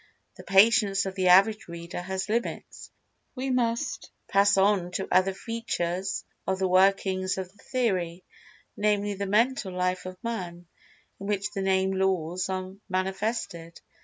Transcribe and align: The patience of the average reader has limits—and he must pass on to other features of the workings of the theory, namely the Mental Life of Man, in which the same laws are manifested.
The 0.35 0.43
patience 0.43 1.05
of 1.05 1.13
the 1.13 1.27
average 1.27 1.67
reader 1.67 2.01
has 2.01 2.27
limits—and 2.27 3.43
he 3.43 3.51
must 3.51 4.09
pass 4.27 4.57
on 4.57 4.89
to 4.93 5.07
other 5.11 5.35
features 5.35 6.25
of 6.47 6.57
the 6.57 6.67
workings 6.67 7.37
of 7.37 7.51
the 7.55 7.59
theory, 7.65 8.23
namely 8.75 9.13
the 9.13 9.27
Mental 9.27 9.71
Life 9.71 10.07
of 10.07 10.17
Man, 10.23 10.65
in 11.19 11.27
which 11.27 11.51
the 11.51 11.61
same 11.61 11.91
laws 11.91 12.49
are 12.49 12.73
manifested. 12.89 13.79